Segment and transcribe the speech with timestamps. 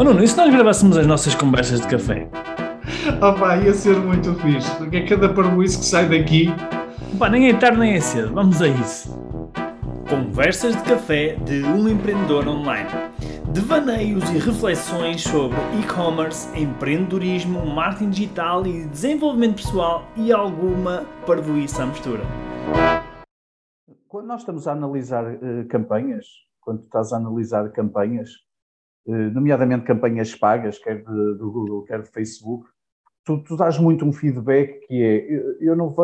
[0.00, 2.26] Oh Nuno, e se nós gravássemos as nossas conversas de café?
[3.20, 6.46] Oh pá, ia ser muito fixe, porque é cada parboice que sai daqui.
[7.18, 9.14] Pá, nem é tarde nem é cedo, vamos a isso.
[10.08, 12.88] Conversas de café de um empreendedor online.
[13.52, 21.86] Devaneios e reflexões sobre e-commerce, empreendedorismo, marketing digital e desenvolvimento pessoal e alguma parvoíça à
[21.86, 22.22] mistura.
[24.08, 26.24] Quando nós estamos a analisar uh, campanhas,
[26.58, 28.30] quando estás a analisar campanhas,
[29.06, 32.68] nomeadamente campanhas pagas, quer de, do Google, quer do Facebook,
[33.24, 35.94] tu, tu dás muito um feedback que é, eu, eu não,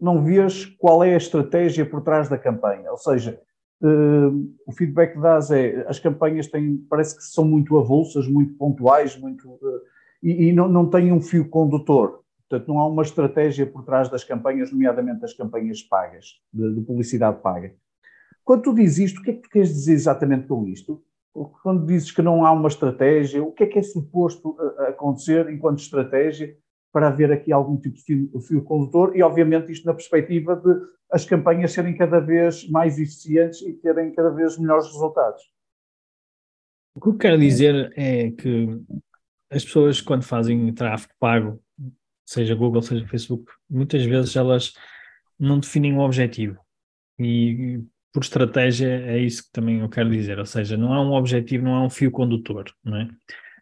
[0.00, 3.40] não vês qual é a estratégia por trás da campanha, ou seja,
[3.82, 8.54] uh, o feedback que dás é, as campanhas têm, parece que são muito avulsas, muito
[8.54, 9.58] pontuais, muito,
[10.22, 12.22] e, e não, não têm um fio condutor.
[12.48, 16.80] Portanto, não há uma estratégia por trás das campanhas, nomeadamente as campanhas pagas, de, de,
[16.82, 17.74] publicidade paga.
[18.44, 21.02] Quando tu dizes isto, o que é que tu queres dizer exatamente com isto?
[21.62, 24.56] Quando dizes que não há uma estratégia, o que é que é suposto
[24.88, 26.54] acontecer enquanto estratégia
[26.92, 29.16] para haver aqui algum tipo de fio, fio condutor?
[29.16, 30.68] E, obviamente, isto na perspectiva de
[31.10, 35.42] as campanhas serem cada vez mais eficientes e terem cada vez melhores resultados.
[36.94, 38.82] O que eu quero dizer é que
[39.50, 41.62] as pessoas, quando fazem tráfego pago,
[42.26, 44.74] seja Google, seja Facebook, muitas vezes elas
[45.38, 46.58] não definem um objetivo.
[47.18, 47.82] E
[48.12, 51.64] por estratégia é isso que também eu quero dizer, ou seja, não há um objetivo,
[51.64, 53.08] não há um fio condutor, não é?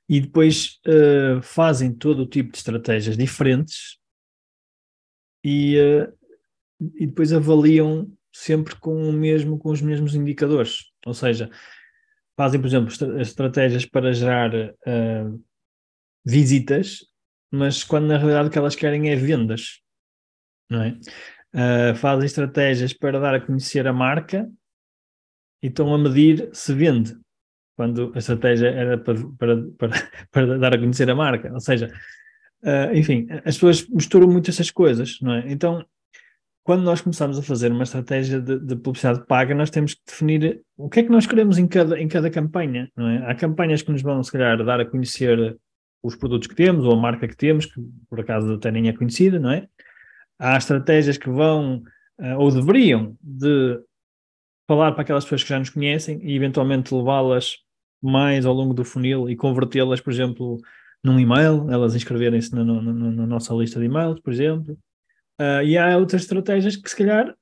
[0.09, 3.99] E depois uh, fazem todo o tipo de estratégias diferentes
[5.45, 6.13] e, uh,
[6.97, 10.87] e depois avaliam sempre com o mesmo, com os mesmos indicadores.
[11.07, 11.49] Ou seja,
[12.37, 15.45] fazem, por exemplo, estratégias para gerar uh,
[16.27, 17.11] visitas
[17.51, 19.81] mas quando na realidade o que elas querem é vendas,
[20.71, 20.97] não é?
[21.53, 24.49] Uh, fazem estratégias para dar a conhecer a marca
[25.63, 27.17] e estão a medir se vende,
[27.77, 29.91] quando a estratégia era para, para, para,
[30.31, 31.53] para dar a conhecer a marca.
[31.53, 31.93] Ou seja,
[32.63, 35.45] uh, enfim, as pessoas misturam muito essas coisas, não é?
[35.51, 35.85] Então,
[36.63, 40.63] quando nós começamos a fazer uma estratégia de, de, publicidade paga, nós temos que definir
[40.77, 43.31] o que é que nós queremos em cada, em cada campanha, não é?
[43.31, 45.59] Há campanhas que nos vão, se calhar, dar a conhecer
[46.03, 48.93] os produtos que temos ou a marca que temos, que por acaso até nem é
[48.93, 49.67] conhecida, não é?
[50.41, 51.83] Há estratégias que vão
[52.19, 53.79] uh, ou deveriam de
[54.67, 57.59] falar para aquelas pessoas que já nos conhecem e eventualmente levá-las
[58.03, 60.59] mais ao longo do funil e convertê-las, por exemplo,
[61.05, 64.79] num e-mail, elas inscreverem-se na, na, na, nossa lista de e-mails, por exemplo.
[65.39, 67.35] Uh, e há outras estratégias que se calhar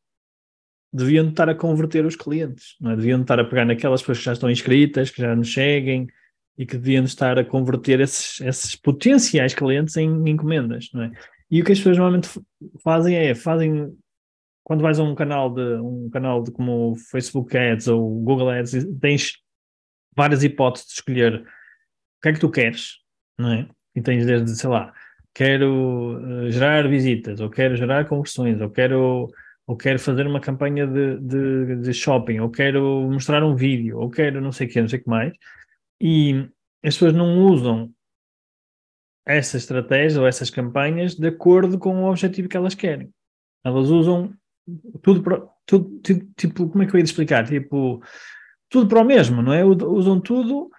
[0.93, 2.97] deviam estar a converter os clientes, não é?
[2.97, 6.09] deviam estar a pegar naquelas pessoas que já estão inscritas, que já nos seguem,
[6.59, 11.13] e que deviam estar a converter esses, esses potenciais clientes em encomendas, não é?
[11.51, 12.29] E o que as pessoas normalmente
[12.83, 13.97] fazem é, fazem,
[14.63, 18.87] quando vais a um canal de, um canal de como Facebook Ads ou Google Ads,
[19.01, 19.33] tens
[20.15, 22.97] várias hipóteses de escolher o que é que tu queres,
[23.39, 23.69] não é?
[23.95, 24.93] E tens desde, sei lá,
[25.35, 29.29] quero uh, gerar visitas, ou quero gerar conversões, ou quero,
[29.67, 34.11] ou quero fazer uma campanha de, de, de shopping, ou quero mostrar um vídeo, ou
[34.11, 35.33] quero não sei o que, não sei o que mais
[36.01, 36.49] e
[36.85, 37.93] as pessoas não usam
[39.29, 43.13] essa estratégia ou essas campanhas de acordo com o objetivo que elas querem.
[43.63, 44.33] Elas usam
[45.03, 46.01] tudo para tudo,
[46.35, 47.47] tipo, como é que eu ia explicar?
[47.47, 48.03] Tipo,
[48.71, 49.63] tudo para o mesmo, não é?
[49.63, 50.71] Usam tudo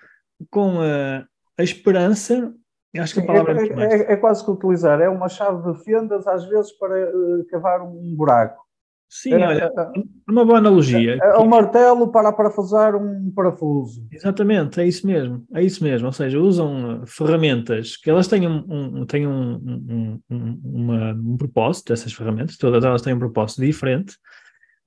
[0.50, 1.26] com a,
[1.58, 2.52] a esperança.
[2.98, 5.84] Acho que a palavra é, é, é, é, quase que utilizar, é uma chave de
[5.84, 8.64] fendas às vezes para uh, cavar um buraco.
[9.10, 11.18] Sim, é, olha, é, é, uma boa analogia.
[11.20, 14.08] É, é um martelo para parafusar um parafuso.
[14.12, 16.06] Exatamente, é isso mesmo, é isso mesmo.
[16.06, 21.38] Ou seja, usam ferramentas que elas têm um, um têm um, um, um, uma, um
[21.38, 24.16] propósito, essas ferramentas, todas elas têm um propósito diferente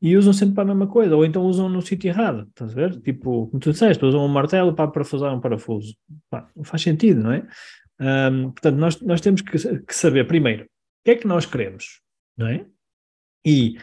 [0.00, 2.74] e usam sempre para a mesma coisa, ou então usam no sítio errado, estás a
[2.74, 3.00] ver?
[3.00, 5.96] Tipo, como tu disseste, usam um martelo para parafusar um parafuso.
[6.30, 7.44] Pá, não faz sentido, não é?
[8.52, 10.68] Portanto, nós, nós temos que, que saber primeiro o
[11.04, 12.00] que é que nós queremos,
[12.36, 12.64] não é?
[13.44, 13.76] E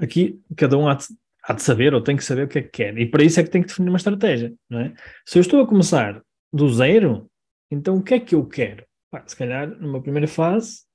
[0.00, 1.04] aqui cada um há de,
[1.44, 2.98] há de, saber ou tem que saber o que é que quer.
[2.98, 4.94] E para isso é que tem que definir uma estratégia, não é?
[5.24, 7.30] Se eu estou a começar do zero,
[7.70, 8.84] então o que é que eu quero?
[9.10, 10.86] Pá, se calhar, numa primeira fase,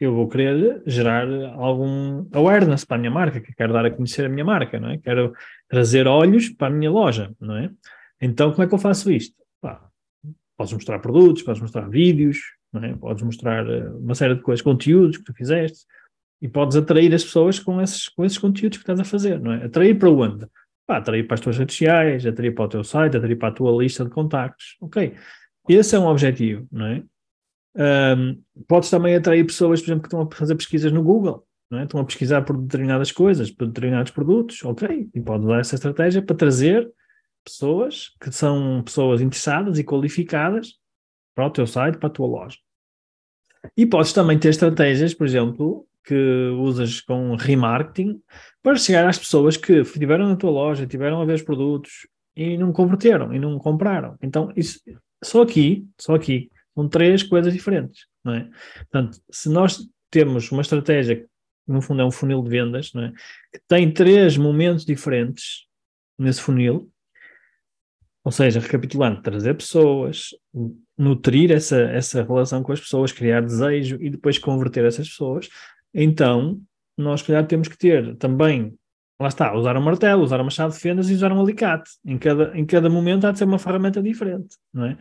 [0.00, 4.24] eu vou querer gerar algum awareness para a minha marca, que quero dar a conhecer
[4.24, 4.98] a minha marca, não é?
[4.98, 5.34] Quero
[5.68, 7.70] trazer olhos para a minha loja, não é?
[8.20, 9.36] Então, como é que eu faço isto?
[9.60, 9.90] Pá,
[10.56, 12.38] podes mostrar produtos, podes mostrar vídeos,
[12.72, 12.94] não é?
[12.94, 15.84] Podes mostrar eh, uma série de coisas, conteúdos que tu fizeste,
[16.40, 19.52] e podes atrair as pessoas com esses, com esses conteúdos que estás a fazer, não
[19.52, 19.64] é?
[19.64, 20.46] Atrair para onde?
[20.86, 23.52] Pá, atrair para as tuas redes sociais, atrair para o teu site, atrair para a
[23.52, 24.76] tua lista de contactos.
[24.80, 25.14] Ok.
[25.68, 27.02] Esse é um objetivo, não é?
[28.16, 31.78] Um, podes também atrair pessoas, por exemplo, que estão a fazer pesquisas no Google, não
[31.78, 31.84] é?
[31.84, 35.08] Estão a pesquisar por determinadas coisas, por determinados produtos, ok.
[35.14, 36.90] E podes usar essa estratégia para trazer
[37.44, 40.78] pessoas que são pessoas interessadas e qualificadas
[41.34, 42.58] para o teu site, para a tua loja.
[43.76, 48.20] E podes também ter estratégias, por exemplo, que usas com remarketing
[48.62, 52.06] para chegar às pessoas que estiveram na tua loja, tiveram a ver os produtos
[52.36, 54.16] e não converteram e não compraram.
[54.22, 54.80] Então, isso,
[55.22, 58.48] só aqui, só aqui, são três coisas diferentes, não é?
[58.90, 59.78] Portanto, se nós
[60.10, 61.26] temos uma estratégia que
[61.66, 63.12] no fundo é um funil de vendas, não é?
[63.52, 65.66] que tem três momentos diferentes
[66.18, 66.90] nesse funil,
[68.24, 70.30] ou seja, recapitulando, trazer pessoas,
[70.96, 75.48] nutrir essa, essa relação com as pessoas, criar desejo e depois converter essas pessoas,
[75.94, 76.60] então
[76.96, 78.74] nós, calhar, temos que ter também,
[79.20, 81.90] lá está, usar um martelo, usar uma chave de fendas e usar um alicate.
[82.04, 84.98] Em cada, em cada momento há de ser uma ferramenta diferente, não é?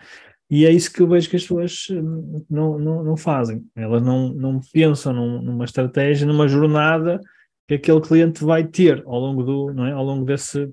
[0.49, 3.63] E é isso que eu vejo que as pessoas hum, não, não, não fazem.
[3.75, 7.19] Elas não, não pensam num, numa estratégia, numa jornada
[7.67, 9.91] que aquele cliente vai ter ao longo do, não é?
[9.91, 10.67] Ao longo desse,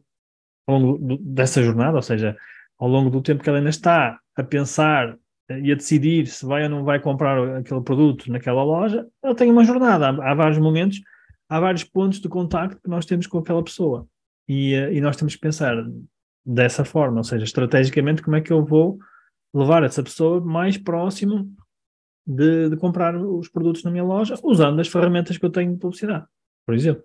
[0.66, 2.34] ao longo do, dessa jornada, ou seja,
[2.78, 5.14] ao longo do tempo que ela ainda está a pensar
[5.48, 9.50] e a decidir se vai ou não vai comprar aquele produto naquela loja, ela tem
[9.50, 10.08] uma jornada.
[10.08, 11.00] Há, há vários momentos,
[11.48, 14.06] há vários pontos de contacto que nós temos com aquela pessoa.
[14.48, 15.76] E, eh, e nós temos que pensar
[16.44, 18.98] dessa forma, ou seja, estrategicamente, como é que eu vou
[19.54, 21.52] levar essa pessoa mais próximo
[22.26, 25.78] de, de, comprar os produtos na minha loja usando as ferramentas que eu tenho de
[25.78, 26.26] publicidade,
[26.64, 27.02] por exemplo.